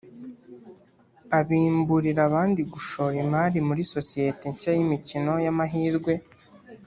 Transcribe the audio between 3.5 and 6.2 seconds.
muri sosiyete nshya y’imikino y’amahirwe